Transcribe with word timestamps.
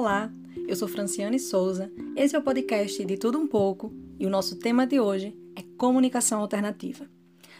Olá, 0.00 0.32
eu 0.66 0.74
sou 0.74 0.88
Franciane 0.88 1.38
Souza, 1.38 1.92
esse 2.16 2.34
é 2.34 2.38
o 2.38 2.42
podcast 2.42 3.04
de 3.04 3.18
Tudo 3.18 3.38
Um 3.38 3.46
Pouco 3.46 3.92
e 4.18 4.24
o 4.24 4.30
nosso 4.30 4.56
tema 4.56 4.86
de 4.86 4.98
hoje 4.98 5.38
é 5.54 5.60
comunicação 5.76 6.40
alternativa. 6.40 7.04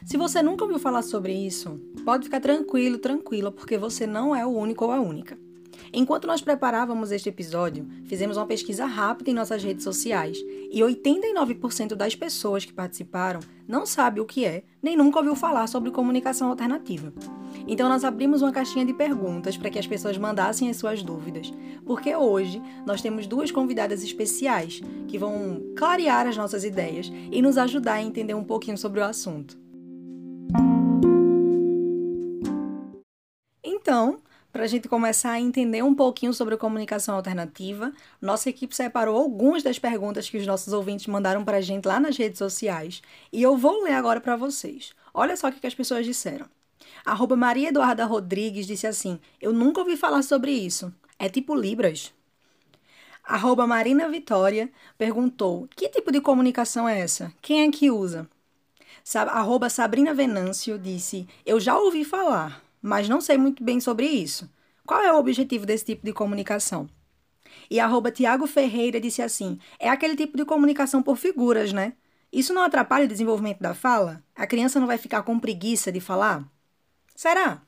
Se 0.07 0.17
você 0.17 0.41
nunca 0.41 0.65
ouviu 0.65 0.79
falar 0.79 1.03
sobre 1.03 1.35
isso, 1.35 1.79
pode 2.03 2.25
ficar 2.25 2.41
tranquilo, 2.41 2.97
tranquila, 2.97 3.53
porque 3.53 3.77
você 3.77 4.07
não 4.07 4.35
é 4.35 4.47
o 4.47 4.57
único 4.57 4.87
ou 4.87 4.91
a 4.91 4.99
única. 4.99 5.39
Enquanto 5.93 6.27
nós 6.27 6.41
preparávamos 6.41 7.13
este 7.13 7.29
episódio, 7.29 7.87
fizemos 8.07 8.39
uma 8.39 8.47
pesquisa 8.47 8.87
rápida 8.87 9.31
em 9.31 9.35
nossas 9.35 9.63
redes 9.63 9.85
sociais 9.85 10.39
e 10.73 10.81
89% 10.81 11.95
das 11.95 12.15
pessoas 12.15 12.65
que 12.65 12.73
participaram 12.73 13.41
não 13.69 13.85
sabe 13.85 14.19
o 14.19 14.25
que 14.25 14.47
é, 14.47 14.65
nem 14.83 14.97
nunca 14.97 15.19
ouviu 15.19 15.37
falar 15.37 15.67
sobre 15.67 15.91
comunicação 15.91 16.49
alternativa. 16.49 17.13
Então 17.71 17.89
nós 17.89 18.03
abrimos 18.03 18.43
uma 18.43 18.51
caixinha 18.51 18.85
de 18.85 18.93
perguntas 18.93 19.57
para 19.57 19.71
que 19.71 19.79
as 19.79 19.87
pessoas 19.87 20.19
mandassem 20.19 20.69
as 20.69 20.77
suas 20.77 21.05
dúvidas, 21.05 21.53
porque 21.87 22.17
hoje 22.17 22.61
nós 22.85 23.01
temos 23.01 23.29
duas 23.29 23.53
convidadas 23.53 24.03
especiais 24.03 24.81
que 25.07 25.17
vão 25.17 25.63
clarear 25.77 26.27
as 26.27 26.37
nossas 26.37 26.65
ideias 26.65 27.13
e 27.31 27.41
nos 27.41 27.57
ajudar 27.57 27.95
a 27.95 28.03
entender 28.03 28.35
um 28.35 28.43
pouquinho 28.43 28.77
sobre 28.77 28.99
o 28.99 29.05
assunto. 29.05 29.57
Então, 33.63 34.19
para 34.53 34.65
a 34.65 34.67
gente 34.67 34.89
começar 34.89 35.31
a 35.31 35.41
entender 35.41 35.85
um 35.85 35.95
pouquinho 35.95 36.35
sobre 36.35 36.57
comunicação 36.57 37.15
alternativa, 37.15 37.93
nossa 38.21 38.51
equipe 38.51 38.75
separou 38.75 39.17
algumas 39.17 39.63
das 39.63 39.79
perguntas 39.79 40.29
que 40.29 40.39
os 40.39 40.47
nossos 40.47 40.73
ouvintes 40.73 41.07
mandaram 41.07 41.45
para 41.45 41.59
a 41.59 41.61
gente 41.61 41.87
lá 41.87 42.01
nas 42.01 42.17
redes 42.17 42.39
sociais 42.39 43.01
e 43.33 43.41
eu 43.41 43.57
vou 43.57 43.85
ler 43.85 43.93
agora 43.93 44.21
para 44.21 44.35
vocês. 44.35 44.93
Olha 45.15 45.37
só 45.37 45.49
o 45.49 45.53
que 45.53 45.65
as 45.65 45.75
pessoas 45.75 46.05
disseram. 46.05 46.47
Arroba 47.05 47.37
Maria 47.37 47.69
Eduarda 47.69 48.05
Rodrigues 48.05 48.67
disse 48.67 48.87
assim: 48.87 49.19
Eu 49.41 49.53
nunca 49.53 49.81
ouvi 49.81 49.97
falar 49.97 50.23
sobre 50.23 50.53
isso. 50.53 50.93
É 51.19 51.29
tipo 51.29 51.55
Libras? 51.55 52.13
Arroba 53.25 53.67
Marina 53.67 54.09
Vitória 54.09 54.71
perguntou: 54.97 55.69
Que 55.77 55.89
tipo 55.89 56.11
de 56.11 56.21
comunicação 56.21 56.89
é 56.89 57.01
essa? 57.01 57.33
Quem 57.41 57.63
é 57.67 57.71
que 57.71 57.91
usa? 57.91 58.29
Arroba 59.15 59.71
Sabrina 59.71 60.15
Venâncio 60.15 60.79
disse: 60.79 61.27
Eu 61.45 61.61
já 61.61 61.77
ouvi 61.79 62.05
falar 62.05 62.63
mas 62.83 63.09
não 63.09 63.21
sei 63.21 63.37
muito 63.37 63.63
bem 63.63 63.81
sobre 63.81 64.07
isso. 64.07 64.49
Qual 64.87 65.01
é 65.03 65.13
o 65.13 65.19
objetivo 65.19 65.67
desse 65.67 65.85
tipo 65.85 66.05
de 66.05 66.13
comunicação? 66.13 66.89
E 67.71 67.79
arroba 67.79 68.11
Tiago 68.11 68.47
Ferreira 68.47 69.01
disse 69.01 69.23
assim: 69.23 69.59
é 69.79 69.89
aquele 69.89 70.17
tipo 70.17 70.37
de 70.37 70.45
comunicação 70.45 71.03
por 71.03 71.17
figuras, 71.17 71.73
né? 71.73 71.95
Isso 72.33 72.55
não 72.55 72.63
atrapalha 72.63 73.05
o 73.05 73.09
desenvolvimento 73.09 73.61
da 73.61 73.75
fala? 73.75 74.23
A 74.35 74.47
criança 74.47 74.79
não 74.81 74.87
vai 74.87 74.99
ficar 74.99 75.23
com 75.23 75.39
preguiça 75.39 75.91
de 75.91 76.01
falar? 76.01 76.45
Será? 77.21 77.61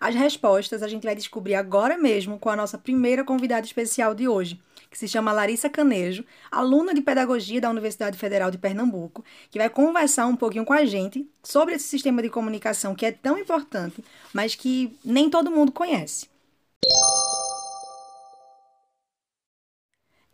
As 0.00 0.16
respostas 0.16 0.82
a 0.82 0.88
gente 0.88 1.04
vai 1.04 1.14
descobrir 1.14 1.54
agora 1.54 1.96
mesmo 1.96 2.40
com 2.40 2.50
a 2.50 2.56
nossa 2.56 2.76
primeira 2.76 3.22
convidada 3.22 3.64
especial 3.64 4.16
de 4.16 4.26
hoje, 4.26 4.60
que 4.90 4.98
se 4.98 5.06
chama 5.06 5.30
Larissa 5.30 5.70
Canejo, 5.70 6.24
aluna 6.50 6.92
de 6.92 7.00
Pedagogia 7.00 7.60
da 7.60 7.70
Universidade 7.70 8.18
Federal 8.18 8.50
de 8.50 8.58
Pernambuco, 8.58 9.24
que 9.48 9.60
vai 9.60 9.70
conversar 9.70 10.26
um 10.26 10.34
pouquinho 10.34 10.64
com 10.64 10.72
a 10.72 10.84
gente 10.84 11.24
sobre 11.40 11.76
esse 11.76 11.86
sistema 11.86 12.20
de 12.20 12.28
comunicação 12.28 12.92
que 12.92 13.06
é 13.06 13.12
tão 13.12 13.38
importante, 13.38 14.04
mas 14.32 14.56
que 14.56 14.98
nem 15.04 15.30
todo 15.30 15.52
mundo 15.52 15.70
conhece. 15.70 16.26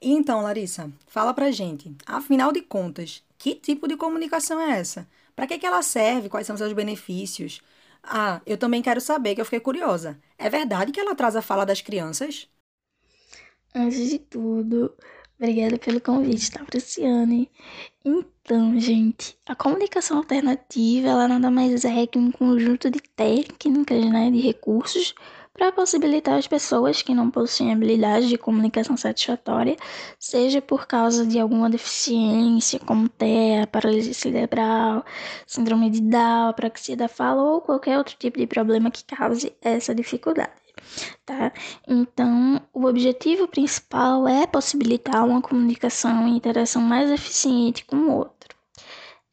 E 0.00 0.10
então, 0.10 0.40
Larissa, 0.40 0.90
fala 1.06 1.34
pra 1.34 1.50
gente, 1.50 1.94
afinal 2.06 2.50
de 2.52 2.62
contas, 2.62 3.22
que 3.36 3.54
tipo 3.54 3.86
de 3.86 3.98
comunicação 3.98 4.58
é 4.58 4.78
essa? 4.78 5.06
Para 5.34 5.46
que, 5.46 5.58
que 5.58 5.66
ela 5.66 5.82
serve? 5.82 6.30
Quais 6.30 6.46
são 6.46 6.56
seus 6.56 6.72
benefícios? 6.72 7.60
Ah, 8.08 8.40
eu 8.46 8.56
também 8.58 8.80
quero 8.82 9.00
saber, 9.00 9.34
que 9.34 9.40
eu 9.40 9.44
fiquei 9.44 9.60
curiosa. 9.60 10.18
É 10.38 10.48
verdade 10.48 10.92
que 10.92 11.00
ela 11.00 11.14
traz 11.14 11.36
a 11.36 11.42
fala 11.42 11.66
das 11.66 11.80
crianças? 11.82 12.48
Antes 13.74 14.08
de 14.10 14.18
tudo, 14.18 14.94
obrigada 15.38 15.78
pelo 15.78 16.00
convite, 16.00 16.50
tá, 16.50 16.64
Franciane? 16.64 17.50
Então, 18.04 18.78
gente, 18.80 19.38
a 19.46 19.54
comunicação 19.54 20.18
alternativa, 20.18 21.08
ela 21.08 21.28
nada 21.28 21.50
mais 21.50 21.84
é 21.84 22.06
que 22.06 22.18
um 22.18 22.32
conjunto 22.32 22.90
de 22.90 23.00
técnicas, 23.00 24.04
né, 24.10 24.30
de 24.30 24.40
recursos 24.40 25.14
para 25.56 25.72
possibilitar 25.72 26.38
as 26.38 26.46
pessoas 26.46 27.00
que 27.00 27.14
não 27.14 27.30
possuem 27.30 27.72
habilidade 27.72 28.28
de 28.28 28.36
comunicação 28.36 28.96
satisfatória, 28.96 29.76
seja 30.18 30.60
por 30.60 30.86
causa 30.86 31.26
de 31.26 31.40
alguma 31.40 31.70
deficiência, 31.70 32.78
como 32.80 33.08
TEA, 33.08 33.66
paralisia 33.66 34.12
cerebral, 34.12 35.04
síndrome 35.46 35.88
de 35.90 36.02
Down, 36.02 36.48
apraxia 36.50 36.96
da 36.96 37.08
fala 37.08 37.42
ou 37.42 37.60
qualquer 37.62 37.96
outro 37.96 38.16
tipo 38.18 38.38
de 38.38 38.46
problema 38.46 38.90
que 38.90 39.02
cause 39.04 39.52
essa 39.62 39.94
dificuldade 39.94 40.52
tá? 41.24 41.52
Então, 41.88 42.60
o 42.72 42.84
objetivo 42.84 43.48
principal 43.48 44.28
é 44.28 44.46
possibilitar 44.46 45.24
uma 45.26 45.40
comunicação 45.42 46.28
e 46.28 46.36
interação 46.36 46.82
mais 46.82 47.10
eficiente 47.10 47.84
com 47.84 47.96
o 47.96 48.16
outro. 48.18 48.54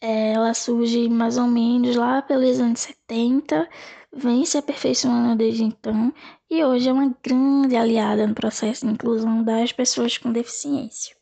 Ela 0.01 0.53
surge 0.53 1.07
mais 1.09 1.37
ou 1.37 1.47
menos 1.47 1.95
lá 1.95 2.21
pelos 2.21 2.59
anos 2.59 2.81
70, 2.81 3.69
vem 4.15 4.45
se 4.45 4.57
aperfeiçoando 4.57 5.35
desde 5.35 5.63
então 5.63 6.13
e 6.49 6.63
hoje 6.63 6.89
é 6.89 6.93
uma 6.93 7.15
grande 7.23 7.75
aliada 7.75 8.27
no 8.27 8.35
processo 8.35 8.85
de 8.85 8.93
inclusão 8.93 9.43
das 9.43 9.71
pessoas 9.71 10.17
com 10.17 10.31
deficiência. 10.31 11.15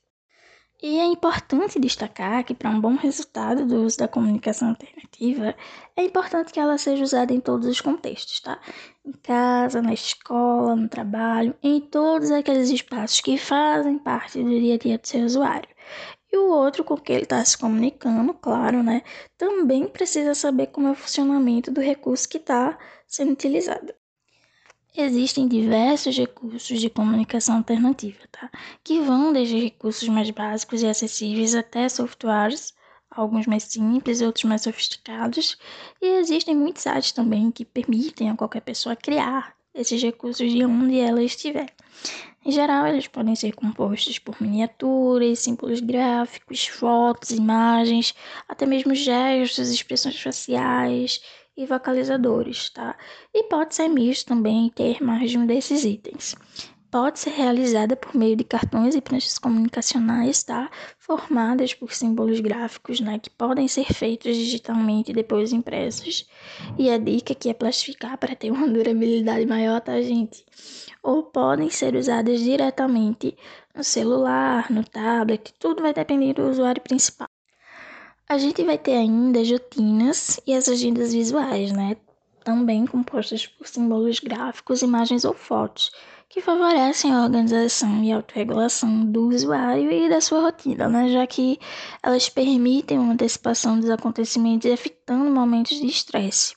E 0.84 0.98
é 0.98 1.06
importante 1.06 1.80
destacar 1.80 2.44
que, 2.44 2.56
para 2.56 2.72
um 2.72 2.82
bom 2.82 2.96
resultado 2.96 3.68
do 3.68 3.84
uso 3.84 4.00
da 4.00 4.08
comunicação 4.08 4.70
alternativa, 4.70 5.56
é 5.96 6.04
importante 6.04 6.52
que 6.52 6.60
ela 6.60 6.76
seja 6.76 7.04
usada 7.04 7.32
em 7.32 7.40
todos 7.40 7.68
os 7.68 7.80
contextos, 7.80 8.40
tá? 8.40 8.60
Em 9.06 9.12
casa, 9.12 9.80
na 9.80 9.94
escola, 9.94 10.76
no 10.76 10.90
trabalho, 10.90 11.54
em 11.62 11.80
todos 11.80 12.32
aqueles 12.32 12.72
espaços 12.72 13.22
que 13.22 13.38
fazem 13.38 14.00
parte 14.00 14.42
do 14.42 14.50
dia 14.50 14.74
a 14.74 14.78
dia 14.80 14.98
do 14.98 15.08
seu 15.08 15.24
usuário. 15.24 15.70
E 16.32 16.38
o 16.38 16.50
outro 16.50 16.84
com 16.84 16.98
que 16.98 17.12
ele 17.12 17.24
está 17.24 17.44
se 17.44 17.58
comunicando, 17.58 18.34
claro, 18.34 18.82
né? 18.82 19.04
Também 19.38 19.88
precisa 19.88 20.34
saber 20.34 20.68
como 20.68 20.88
é 20.88 20.92
o 20.92 20.96
funcionamento 20.96 21.70
do 21.72 21.82
recurso 21.82 22.30
que 22.30 22.38
está 22.38 22.78
sendo 23.06 23.34
utilizado. 23.34 23.94
Existem 24.96 25.48
diversos 25.48 26.18
recursos 26.18 26.80
de 26.80 26.90
comunicação 26.90 27.58
alternativa, 27.58 28.20
tá? 28.32 28.50
Que 28.84 29.00
vão 29.00 29.32
desde 29.32 29.58
recursos 29.58 30.08
mais 30.10 30.30
básicos 30.30 30.82
e 30.82 30.88
acessíveis 30.88 31.56
até 31.56 31.88
softwares, 31.88 32.74
alguns 33.10 33.48
mais 33.48 33.64
simples 33.64 34.22
outros 34.22 34.44
mais 34.46 34.62
sofisticados. 34.64 35.58
E 36.02 36.08
existem 36.20 36.56
muitos 36.56 36.84
sites 36.84 37.14
também 37.14 37.52
que 37.52 37.64
permitem 37.64 38.30
a 38.30 38.36
qualquer 38.36 38.62
pessoa 38.62 38.96
criar 38.96 39.56
esses 39.74 40.02
recursos 40.02 40.52
de 40.52 40.66
onde 40.66 41.00
ela 41.00 41.24
estiver. 41.24 41.68
Em 42.44 42.52
geral, 42.52 42.88
eles 42.88 43.08
podem 43.08 43.36
ser 43.36 43.54
compostos 43.54 44.18
por 44.18 44.42
miniaturas, 44.42 45.40
símbolos 45.40 45.80
gráficos, 45.80 46.68
fotos, 46.68 47.30
imagens, 47.30 48.16
até 48.48 48.66
mesmo 48.66 48.96
gestos, 48.96 49.70
expressões 49.70 50.20
faciais 50.20 51.22
e 51.56 51.66
vocalizadores, 51.68 52.70
tá? 52.72 52.98
E 53.34 53.44
pode 53.44 53.76
ser 53.76 53.88
misto 53.88 54.28
também 54.28 54.70
ter 54.72 55.02
mais 55.04 55.30
de 55.30 55.38
um 55.38 55.46
desses 55.46 55.84
itens. 55.86 56.36
Pode 56.92 57.20
ser 57.20 57.30
realizada 57.30 57.96
por 57.96 58.14
meio 58.14 58.36
de 58.36 58.44
cartões 58.44 58.96
e 58.96 59.00
pranchas 59.00 59.40
comunicacionais, 59.40 60.44
tá? 60.44 60.70
Formadas 61.00 61.74
por 61.74 61.94
símbolos 61.94 62.42
gráficos, 62.42 63.00
né? 63.00 63.18
Que 63.18 63.30
podem 63.30 63.66
ser 63.70 63.86
feitos 63.94 64.36
digitalmente 64.36 65.12
e 65.12 65.14
depois 65.14 65.54
impressos. 65.54 66.30
E 66.78 66.90
a 66.90 66.98
dica 66.98 67.32
aqui 67.32 67.50
é 67.50 67.54
plastificar 67.54 68.18
para 68.18 68.36
ter 68.36 68.52
uma 68.52 68.68
durabilidade 68.68 69.46
maior, 69.46 69.80
tá, 69.80 70.02
gente? 70.02 70.46
Ou 71.02 71.24
podem 71.24 71.70
ser 71.70 71.96
usadas 71.96 72.42
diretamente 72.42 73.38
no 73.74 73.86
celular, 73.86 74.70
no 74.70 74.84
tablet, 74.84 75.54
tudo 75.58 75.82
vai 75.82 75.94
depender 75.94 76.34
do 76.34 76.50
usuário 76.50 76.82
principal. 76.82 77.30
A 78.28 78.38
gente 78.38 78.64
vai 78.66 78.78
ter 78.78 78.96
ainda 78.98 79.40
as 79.40 79.50
rotinas 79.50 80.42
e 80.46 80.54
as 80.54 80.68
agendas 80.68 81.14
visuais, 81.14 81.72
né? 81.72 81.96
Também 82.44 82.86
compostas 82.86 83.48
por 83.48 83.66
símbolos 83.66 84.20
gráficos, 84.20 84.82
imagens 84.82 85.24
ou 85.24 85.34
fotos, 85.34 85.92
que 86.32 86.40
favorecem 86.40 87.14
a 87.14 87.24
organização 87.24 88.02
e 88.02 88.12
autorregulação 88.12 89.06
do 89.06 89.28
usuário 89.28 89.92
e 89.92 90.08
da 90.08 90.22
sua 90.22 90.40
rotina, 90.40 90.88
né? 90.88 91.10
Já 91.10 91.28
que 91.28 91.60
elas 92.02 92.30
permitem 92.30 92.98
uma 92.98 93.12
antecipação 93.12 93.78
dos 93.78 93.90
acontecimentos 93.90 94.66
evitando 94.66 95.30
momentos 95.30 95.78
de 95.78 95.88
estresse. 95.88 96.56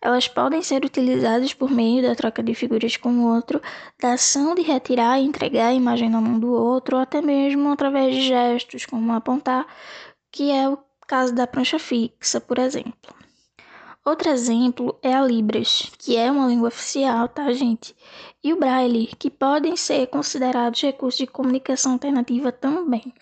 Elas 0.00 0.28
podem 0.28 0.62
ser 0.62 0.84
utilizadas 0.84 1.52
por 1.52 1.70
meio 1.70 2.02
da 2.02 2.14
troca 2.14 2.40
de 2.40 2.54
figuras 2.54 2.96
com 2.96 3.10
o 3.10 3.34
outro, 3.34 3.60
da 4.00 4.12
ação 4.12 4.54
de 4.54 4.62
retirar 4.62 5.18
e 5.18 5.24
entregar 5.24 5.66
a 5.66 5.74
imagem 5.74 6.08
na 6.08 6.20
mão 6.20 6.38
do 6.38 6.52
outro, 6.52 6.96
ou 6.96 7.02
até 7.02 7.20
mesmo 7.20 7.68
através 7.72 8.14
de 8.14 8.22
gestos, 8.22 8.86
como 8.86 9.12
apontar, 9.12 9.66
que 10.30 10.52
é 10.52 10.68
o 10.68 10.78
caso 11.06 11.34
da 11.34 11.48
prancha 11.48 11.80
fixa, 11.80 12.40
por 12.40 12.58
exemplo. 12.60 13.12
Outro 14.04 14.30
exemplo 14.30 14.98
é 15.02 15.14
a 15.14 15.22
Libras, 15.22 15.90
que 15.98 16.16
é 16.16 16.30
uma 16.32 16.46
língua 16.46 16.68
oficial, 16.68 17.28
tá, 17.28 17.52
gente? 17.52 17.94
E 18.42 18.52
o 18.52 18.58
Braille, 18.58 19.06
que 19.18 19.30
podem 19.30 19.76
ser 19.76 20.06
considerados 20.06 20.80
recursos 20.80 21.18
de 21.18 21.26
comunicação 21.26 21.92
alternativa 21.92 22.50
também. 22.50 23.12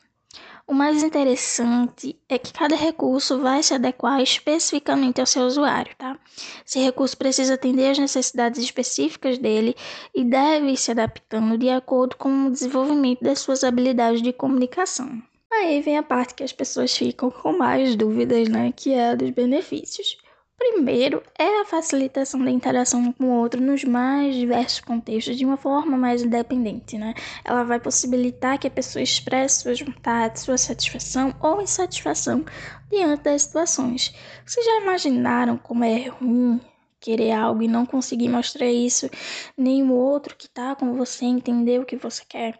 O 0.68 0.74
mais 0.74 1.02
interessante 1.02 2.14
é 2.28 2.38
que 2.38 2.52
cada 2.52 2.76
recurso 2.76 3.40
vai 3.40 3.62
se 3.62 3.72
adequar 3.72 4.20
especificamente 4.20 5.18
ao 5.18 5.26
seu 5.26 5.44
usuário, 5.44 5.96
tá? 5.96 6.16
Esse 6.64 6.78
recurso 6.78 7.16
precisa 7.16 7.54
atender 7.54 7.90
às 7.90 7.98
necessidades 7.98 8.62
específicas 8.62 9.38
dele 9.38 9.74
e 10.14 10.22
deve 10.22 10.70
ir 10.70 10.76
se 10.76 10.90
adaptando 10.90 11.56
de 11.56 11.70
acordo 11.70 12.16
com 12.16 12.46
o 12.46 12.50
desenvolvimento 12.50 13.22
das 13.22 13.40
suas 13.40 13.64
habilidades 13.64 14.20
de 14.20 14.30
comunicação. 14.30 15.22
Aí 15.50 15.80
vem 15.80 15.96
a 15.96 16.02
parte 16.02 16.34
que 16.34 16.44
as 16.44 16.52
pessoas 16.52 16.94
ficam 16.94 17.30
com 17.30 17.56
mais 17.56 17.96
dúvidas, 17.96 18.46
né? 18.48 18.70
Que 18.70 18.92
é 18.92 19.12
a 19.12 19.14
dos 19.14 19.30
benefícios. 19.30 20.18
Primeiro 20.58 21.22
é 21.38 21.60
a 21.60 21.64
facilitação 21.64 22.44
da 22.44 22.50
interação 22.50 23.12
com 23.12 23.26
o 23.26 23.40
outro 23.40 23.60
nos 23.60 23.84
mais 23.84 24.34
diversos 24.34 24.80
contextos 24.80 25.36
de 25.36 25.44
uma 25.44 25.56
forma 25.56 25.96
mais 25.96 26.22
independente, 26.22 26.98
né? 26.98 27.14
Ela 27.44 27.62
vai 27.62 27.78
possibilitar 27.78 28.58
que 28.58 28.66
a 28.66 28.70
pessoa 28.70 29.00
expresse 29.00 29.62
suas 29.62 29.80
vontades, 29.80 30.42
sua 30.42 30.58
satisfação 30.58 31.32
ou 31.40 31.62
insatisfação 31.62 32.44
diante 32.90 33.22
das 33.22 33.42
situações. 33.42 34.12
Vocês 34.44 34.66
já 34.66 34.80
imaginaram 34.80 35.56
como 35.56 35.84
é 35.84 36.08
ruim 36.08 36.60
querer 36.98 37.30
algo 37.30 37.62
e 37.62 37.68
não 37.68 37.86
conseguir 37.86 38.28
mostrar 38.28 38.66
isso, 38.66 39.08
nem 39.56 39.84
o 39.84 39.92
outro 39.92 40.36
que 40.36 40.48
tá 40.48 40.74
com 40.74 40.94
você 40.94 41.24
entender 41.24 41.80
o 41.80 41.86
que 41.86 41.96
você 41.96 42.24
quer? 42.28 42.58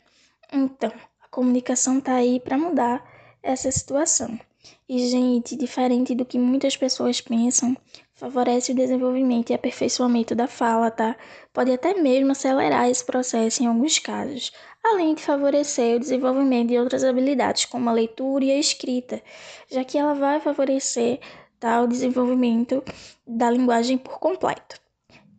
Então, 0.53 0.93
a 1.21 1.27
comunicação 1.29 2.01
tá 2.01 2.15
aí 2.15 2.39
para 2.39 2.57
mudar 2.57 3.05
essa 3.43 3.71
situação. 3.73 4.39
E, 4.89 5.09
gente, 5.09 5.57
diferente 5.57 6.15
do 6.15 6.25
que 6.25 6.39
muitas 6.39 6.77
pessoas 6.77 7.21
pensam, 7.21 7.77
favorece 8.15 8.73
o 8.73 8.75
desenvolvimento 8.75 9.51
e 9.51 9.55
aperfeiçoamento 9.55 10.35
da 10.35 10.47
fala, 10.49 10.91
tá? 10.91 11.17
Pode 11.53 11.71
até 11.71 11.95
mesmo 11.95 12.33
acelerar 12.33 12.89
esse 12.89 13.05
processo 13.05 13.63
em 13.63 13.67
alguns 13.67 13.99
casos, 13.99 14.53
além 14.85 15.15
de 15.15 15.23
favorecer 15.23 15.97
o 15.97 16.01
desenvolvimento 16.01 16.69
de 16.69 16.79
outras 16.79 17.05
habilidades, 17.05 17.67
como 17.67 17.89
a 17.89 17.93
leitura 17.93 18.45
e 18.45 18.51
a 18.51 18.59
escrita, 18.59 19.23
já 19.71 19.85
que 19.85 19.99
ela 19.99 20.15
vai 20.15 20.41
favorecer 20.41 21.21
tá, 21.61 21.83
o 21.83 21.87
desenvolvimento 21.87 22.83
da 23.27 23.51
linguagem 23.51 23.99
por 23.99 24.19
completo. 24.19 24.88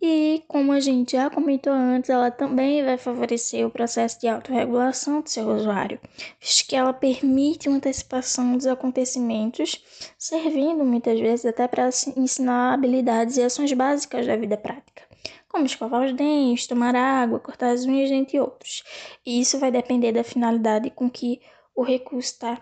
E, 0.02 0.44
como 0.48 0.72
a 0.72 0.80
gente 0.80 1.12
já 1.12 1.30
comentou 1.30 1.74
antes, 1.74 2.10
ela 2.10 2.32
também 2.32 2.84
vai 2.84 2.98
favorecer 2.98 3.68
o 3.68 3.70
processo 3.70 4.20
de 4.22 4.30
autorregulação 4.30 5.20
do 5.20 5.30
seu 5.30 5.50
usuário, 5.50 6.00
visto 6.40 6.68
que 6.68 6.76
ela 6.76 6.94
permite 6.94 7.68
uma 7.68 7.78
antecipação 7.78 8.56
dos 8.56 8.66
acontecimentos, 8.66 9.84
servindo 10.18 10.86
muitas 10.86 11.20
vezes 11.20 11.46
até 11.46 11.68
para 11.68 11.90
ensinar 12.16 12.74
habilidades 12.74 13.36
e 13.36 13.44
ações 13.44 13.74
básicas 13.74 14.26
da 14.26 14.38
vida 14.38 14.56
prática, 14.56 15.04
como 15.50 15.66
escovar 15.66 16.06
os 16.06 16.14
dentes, 16.14 16.66
tomar 16.66 16.96
água, 16.96 17.40
cortar 17.40 17.72
as 17.72 17.84
unhas, 17.84 18.10
entre 18.10 18.40
outros. 18.40 18.84
E 19.26 19.42
isso 19.42 19.60
vai 19.60 19.70
depender 19.70 20.14
da 20.14 20.24
finalidade 20.24 20.90
com 20.92 21.10
que 21.10 21.42
o 21.76 21.84
recurso 21.84 22.32
está 22.32 22.62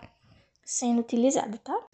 sendo 0.64 1.00
utilizado, 1.00 1.56
tá? 1.58 1.86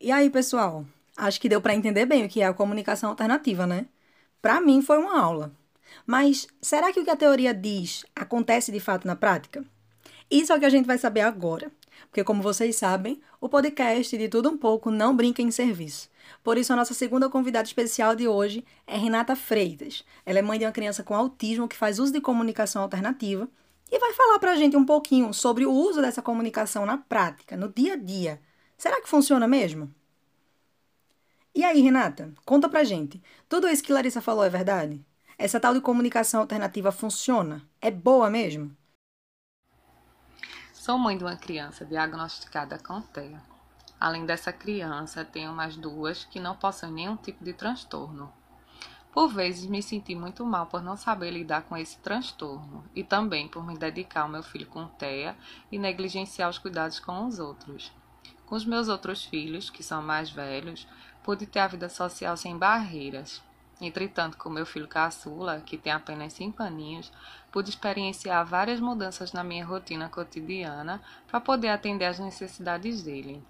E 0.00 0.10
aí, 0.10 0.30
pessoal? 0.30 0.84
Acho 1.16 1.40
que 1.40 1.48
deu 1.48 1.60
para 1.60 1.74
entender 1.74 2.06
bem 2.06 2.24
o 2.24 2.28
que 2.28 2.40
é 2.40 2.46
a 2.46 2.54
comunicação 2.54 3.10
alternativa, 3.10 3.66
né? 3.66 3.86
Para 4.42 4.60
mim 4.60 4.82
foi 4.82 4.98
uma 4.98 5.20
aula. 5.20 5.52
Mas 6.06 6.46
será 6.60 6.92
que 6.92 7.00
o 7.00 7.04
que 7.04 7.10
a 7.10 7.16
teoria 7.16 7.54
diz 7.54 8.04
acontece 8.14 8.72
de 8.72 8.80
fato 8.80 9.06
na 9.06 9.14
prática? 9.14 9.64
Isso 10.30 10.52
é 10.52 10.56
o 10.56 10.58
que 10.58 10.66
a 10.66 10.70
gente 10.70 10.86
vai 10.86 10.98
saber 10.98 11.20
agora. 11.20 11.70
Porque, 12.10 12.24
como 12.24 12.42
vocês 12.42 12.76
sabem, 12.76 13.20
o 13.40 13.48
podcast 13.48 14.16
de 14.16 14.28
Tudo 14.28 14.50
Um 14.50 14.58
Pouco 14.58 14.90
não 14.90 15.14
brinca 15.14 15.42
em 15.42 15.50
serviço. 15.50 16.08
Por 16.42 16.58
isso, 16.58 16.72
a 16.72 16.76
nossa 16.76 16.94
segunda 16.94 17.28
convidada 17.28 17.66
especial 17.66 18.16
de 18.16 18.26
hoje 18.26 18.64
é 18.86 18.96
Renata 18.96 19.36
Freitas. 19.36 20.04
Ela 20.26 20.40
é 20.40 20.42
mãe 20.42 20.58
de 20.58 20.64
uma 20.64 20.72
criança 20.72 21.02
com 21.02 21.14
autismo 21.14 21.68
que 21.68 21.76
faz 21.76 21.98
uso 21.98 22.12
de 22.12 22.20
comunicação 22.20 22.82
alternativa 22.82 23.48
e 23.90 23.98
vai 23.98 24.12
falar 24.12 24.38
para 24.38 24.52
a 24.52 24.56
gente 24.56 24.76
um 24.76 24.84
pouquinho 24.84 25.32
sobre 25.32 25.64
o 25.66 25.72
uso 25.72 26.00
dessa 26.00 26.22
comunicação 26.22 26.84
na 26.84 26.98
prática, 26.98 27.56
no 27.56 27.72
dia 27.72 27.92
a 27.92 27.96
dia. 27.96 28.40
Será 28.76 29.00
que 29.00 29.08
funciona 29.08 29.46
mesmo? 29.46 29.92
E 31.54 31.62
aí, 31.62 31.80
Renata, 31.80 32.34
conta 32.44 32.68
pra 32.68 32.82
gente. 32.82 33.22
Tudo 33.48 33.68
isso 33.68 33.82
que 33.82 33.92
Larissa 33.92 34.20
falou 34.20 34.42
é 34.42 34.50
verdade? 34.50 35.06
Essa 35.38 35.60
tal 35.60 35.72
de 35.72 35.80
comunicação 35.80 36.40
alternativa 36.40 36.90
funciona? 36.90 37.62
É 37.80 37.92
boa 37.92 38.28
mesmo? 38.28 38.76
Sou 40.72 40.98
mãe 40.98 41.16
de 41.16 41.22
uma 41.22 41.36
criança 41.36 41.84
diagnosticada 41.84 42.76
com 42.78 43.00
TEA. 43.00 43.40
Além 44.00 44.26
dessa 44.26 44.52
criança, 44.52 45.24
tenho 45.24 45.52
mais 45.52 45.76
duas 45.76 46.24
que 46.24 46.40
não 46.40 46.56
possuem 46.56 46.92
nenhum 46.92 47.16
tipo 47.16 47.44
de 47.44 47.52
transtorno. 47.52 48.32
Por 49.12 49.28
vezes 49.28 49.66
me 49.66 49.80
senti 49.80 50.16
muito 50.16 50.44
mal 50.44 50.66
por 50.66 50.82
não 50.82 50.96
saber 50.96 51.30
lidar 51.30 51.62
com 51.62 51.76
esse 51.76 51.98
transtorno 51.98 52.84
e 52.96 53.04
também 53.04 53.46
por 53.46 53.64
me 53.64 53.78
dedicar 53.78 54.22
ao 54.22 54.28
meu 54.28 54.42
filho 54.42 54.66
com 54.66 54.88
TEA 54.88 55.36
e 55.70 55.78
negligenciar 55.78 56.50
os 56.50 56.58
cuidados 56.58 56.98
com 56.98 57.26
os 57.26 57.38
outros. 57.38 57.92
Com 58.44 58.56
os 58.56 58.66
meus 58.66 58.88
outros 58.88 59.24
filhos, 59.24 59.70
que 59.70 59.82
são 59.82 60.02
mais 60.02 60.30
velhos, 60.30 60.86
pude 61.24 61.46
ter 61.46 61.60
a 61.60 61.66
vida 61.66 61.88
social 61.88 62.36
sem 62.36 62.56
barreiras. 62.56 63.42
Entretanto, 63.80 64.36
com 64.36 64.50
meu 64.50 64.64
filho 64.64 64.86
caçula, 64.86 65.60
que 65.60 65.78
tem 65.78 65.92
apenas 65.92 66.34
cinco 66.34 66.62
aninhos, 66.62 67.10
pude 67.50 67.70
experienciar 67.70 68.44
várias 68.44 68.78
mudanças 68.78 69.32
na 69.32 69.42
minha 69.42 69.64
rotina 69.64 70.08
cotidiana 70.08 71.02
para 71.26 71.40
poder 71.40 71.70
atender 71.70 72.04
às 72.04 72.18
necessidades 72.18 73.02
dele. 73.02 73.42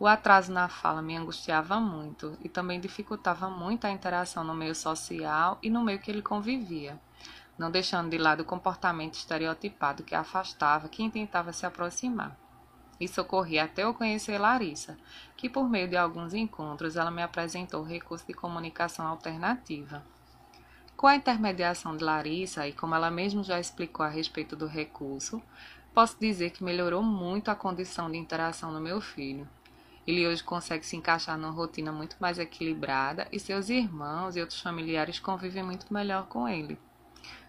O 0.00 0.06
atraso 0.06 0.50
na 0.50 0.68
fala 0.68 1.02
me 1.02 1.14
angustiava 1.14 1.78
muito 1.78 2.38
e 2.42 2.48
também 2.48 2.80
dificultava 2.80 3.50
muito 3.50 3.86
a 3.86 3.90
interação 3.90 4.42
no 4.42 4.54
meio 4.54 4.74
social 4.74 5.58
e 5.62 5.68
no 5.68 5.82
meio 5.84 5.98
que 5.98 6.10
ele 6.10 6.22
convivia, 6.22 6.98
não 7.58 7.70
deixando 7.70 8.10
de 8.10 8.18
lado 8.18 8.40
o 8.40 8.46
comportamento 8.46 9.14
estereotipado 9.14 10.02
que 10.02 10.14
afastava 10.14 10.88
quem 10.88 11.10
tentava 11.10 11.52
se 11.52 11.66
aproximar. 11.66 12.43
Isso 13.00 13.20
ocorria 13.20 13.64
até 13.64 13.82
eu 13.82 13.92
conhecer 13.92 14.38
Larissa, 14.38 14.96
que 15.36 15.48
por 15.48 15.68
meio 15.68 15.88
de 15.88 15.96
alguns 15.96 16.32
encontros 16.32 16.96
ela 16.96 17.10
me 17.10 17.22
apresentou 17.22 17.82
recurso 17.82 18.26
de 18.26 18.34
comunicação 18.34 19.06
alternativa. 19.06 20.02
Com 20.96 21.08
a 21.08 21.16
intermediação 21.16 21.96
de 21.96 22.04
Larissa 22.04 22.66
e 22.68 22.72
como 22.72 22.94
ela 22.94 23.10
mesma 23.10 23.42
já 23.42 23.58
explicou 23.58 24.06
a 24.06 24.08
respeito 24.08 24.54
do 24.54 24.66
recurso, 24.66 25.42
posso 25.92 26.16
dizer 26.18 26.50
que 26.50 26.64
melhorou 26.64 27.02
muito 27.02 27.50
a 27.50 27.54
condição 27.54 28.10
de 28.10 28.16
interação 28.16 28.70
no 28.72 28.80
meu 28.80 29.00
filho. 29.00 29.48
Ele 30.06 30.26
hoje 30.26 30.44
consegue 30.44 30.84
se 30.84 30.96
encaixar 30.96 31.36
numa 31.36 31.50
rotina 31.52 31.90
muito 31.90 32.16
mais 32.20 32.38
equilibrada 32.38 33.26
e 33.32 33.40
seus 33.40 33.70
irmãos 33.70 34.36
e 34.36 34.40
outros 34.40 34.60
familiares 34.60 35.18
convivem 35.18 35.62
muito 35.62 35.92
melhor 35.92 36.26
com 36.26 36.48
ele. 36.48 36.78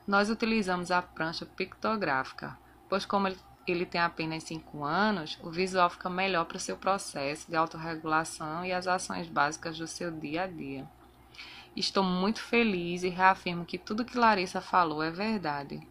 Nós 0.07 0.29
utilizamos 0.29 0.89
a 0.89 1.01
prancha 1.01 1.45
pictográfica, 1.45 2.57
pois 2.87 3.05
como 3.05 3.27
ele 3.27 3.37
ele 3.67 3.85
tem 3.85 3.99
apenas 3.99 4.43
5 4.43 4.83
anos, 4.83 5.39
o 5.41 5.49
visual 5.49 5.89
fica 5.89 6.09
melhor 6.09 6.45
para 6.45 6.57
o 6.57 6.59
seu 6.59 6.77
processo 6.77 7.49
de 7.49 7.55
autorregulação 7.55 8.65
e 8.65 8.71
as 8.71 8.87
ações 8.87 9.27
básicas 9.27 9.77
do 9.77 9.87
seu 9.87 10.11
dia 10.11 10.43
a 10.43 10.47
dia. 10.47 10.87
Estou 11.75 12.03
muito 12.03 12.41
feliz 12.41 13.03
e 13.03 13.09
reafirmo 13.09 13.65
que 13.65 13.77
tudo 13.77 14.05
que 14.05 14.17
Larissa 14.17 14.61
falou 14.61 15.03
é 15.03 15.11
verdade. 15.11 15.81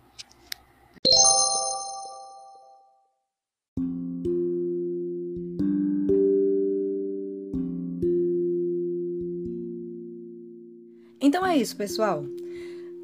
Então 11.20 11.44
é 11.44 11.56
isso, 11.56 11.76
pessoal. 11.76 12.24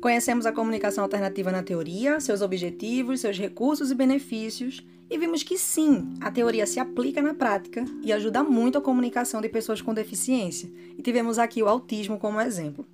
Conhecemos 0.00 0.46
a 0.46 0.52
comunicação 0.52 1.04
alternativa 1.04 1.52
na 1.52 1.62
teoria, 1.62 2.20
seus 2.20 2.40
objetivos, 2.40 3.20
seus 3.20 3.38
recursos 3.38 3.90
e 3.90 3.94
benefícios, 3.94 4.82
e 5.10 5.18
vimos 5.18 5.42
que 5.42 5.58
sim, 5.58 6.14
a 6.22 6.30
teoria 6.30 6.66
se 6.66 6.80
aplica 6.80 7.20
na 7.20 7.34
prática 7.34 7.84
e 8.02 8.10
ajuda 8.10 8.42
muito 8.42 8.78
a 8.78 8.80
comunicação 8.80 9.42
de 9.42 9.48
pessoas 9.50 9.82
com 9.82 9.92
deficiência, 9.92 10.72
e 10.96 11.02
tivemos 11.02 11.38
aqui 11.38 11.62
o 11.62 11.68
autismo 11.68 12.18
como 12.18 12.40
exemplo. 12.40 12.86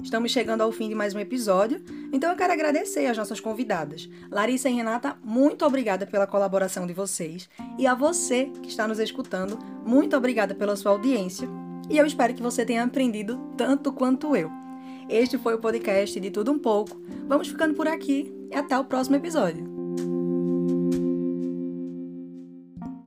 Estamos 0.00 0.30
chegando 0.30 0.60
ao 0.60 0.70
fim 0.70 0.88
de 0.88 0.94
mais 0.94 1.12
um 1.12 1.18
episódio, 1.18 1.82
então 2.12 2.30
eu 2.30 2.36
quero 2.36 2.52
agradecer 2.52 3.06
às 3.06 3.18
nossas 3.18 3.40
convidadas. 3.40 4.08
Larissa 4.30 4.70
e 4.70 4.74
Renata, 4.74 5.16
muito 5.24 5.64
obrigada 5.66 6.06
pela 6.06 6.24
colaboração 6.24 6.86
de 6.86 6.92
vocês. 6.92 7.48
E 7.76 7.84
a 7.84 7.96
você 7.96 8.44
que 8.62 8.68
está 8.68 8.86
nos 8.86 9.00
escutando, 9.00 9.58
muito 9.84 10.16
obrigada 10.16 10.54
pela 10.54 10.76
sua 10.76 10.92
audiência. 10.92 11.48
E 11.90 11.98
eu 11.98 12.06
espero 12.06 12.32
que 12.32 12.42
você 12.42 12.64
tenha 12.64 12.84
aprendido 12.84 13.40
tanto 13.56 13.92
quanto 13.92 14.36
eu. 14.36 14.67
Este 15.08 15.38
foi 15.38 15.54
o 15.54 15.58
podcast 15.58 16.20
de 16.20 16.30
Tudo 16.30 16.52
Um 16.52 16.58
Pouco. 16.58 17.00
Vamos 17.26 17.48
ficando 17.48 17.74
por 17.74 17.88
aqui 17.88 18.30
e 18.50 18.54
até 18.54 18.78
o 18.78 18.84
próximo 18.84 19.16
episódio. 19.16 19.77